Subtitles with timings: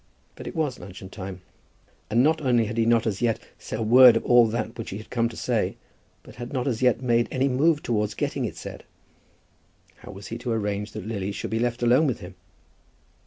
[0.35, 1.41] But it was luncheon time,
[2.09, 4.89] and not only had he not as yet said a word of all that which
[4.89, 5.77] he had come to say,
[6.23, 8.83] but had not as yet made any move towards getting it said.
[9.97, 12.33] How was he to arrange that Lily should be left alone with him?